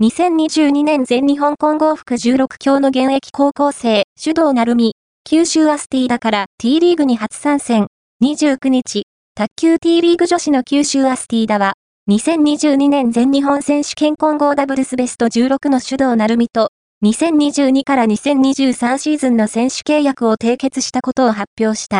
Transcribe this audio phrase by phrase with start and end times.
[0.00, 7.88] 2022年全日本混合服16強の現役高校生、主導なるみ、九州アスティーダから T リーグに初参戦。
[8.22, 11.72] 29日、卓球 T リーグ女子の九州アスティーダは、
[12.08, 16.70] 2022年全日本選手権混合ダブルスベスト16の主導なるみと、
[17.04, 21.96] 2022から2023シーズンの選手契約を締結したことを発表した。